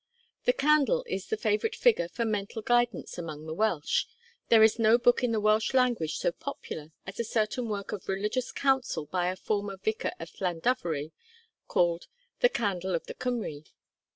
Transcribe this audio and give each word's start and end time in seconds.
The 0.45 0.53
candle 0.53 1.05
is 1.07 1.27
the 1.27 1.37
favourite 1.37 1.75
figure 1.75 2.07
for 2.07 2.25
mental 2.25 2.63
guidance 2.63 3.19
among 3.19 3.45
the 3.45 3.53
Welsh; 3.53 4.07
there 4.49 4.63
is 4.63 4.79
no 4.79 4.97
book 4.97 5.23
in 5.23 5.31
the 5.31 5.39
Welsh 5.39 5.75
language 5.75 6.17
so 6.17 6.31
popular 6.31 6.91
as 7.05 7.19
a 7.19 7.23
certain 7.23 7.69
work 7.69 7.91
of 7.91 8.09
religious 8.09 8.51
counsel 8.51 9.05
by 9.05 9.27
a 9.29 9.35
former 9.35 9.77
Vicar 9.77 10.13
of 10.19 10.31
Llandovery, 10.41 11.11
called 11.67 12.07
'The 12.39 12.49
Candle 12.49 12.95
of 12.95 13.05
the 13.05 13.13
Cymry.' 13.13 13.63